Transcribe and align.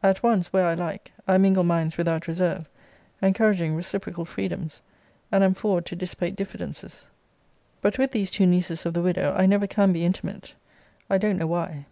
At 0.00 0.22
once, 0.22 0.52
where 0.52 0.66
I 0.68 0.74
like, 0.74 1.10
I 1.26 1.38
mingle 1.38 1.64
minds 1.64 1.96
without 1.96 2.28
reserve, 2.28 2.68
encouraging 3.20 3.74
reciprocal 3.74 4.24
freedoms, 4.24 4.80
and 5.32 5.42
am 5.42 5.54
forward 5.54 5.86
to 5.86 5.96
dissipate 5.96 6.36
diffidences. 6.36 7.08
But 7.80 7.98
with 7.98 8.12
these 8.12 8.30
two 8.30 8.46
nieces 8.46 8.86
of 8.86 8.94
the 8.94 9.02
widow 9.02 9.34
I 9.36 9.46
never 9.46 9.66
can 9.66 9.92
be 9.92 10.04
intimate 10.04 10.54
I 11.10 11.18
don't 11.18 11.36
know 11.36 11.48
why. 11.48 11.86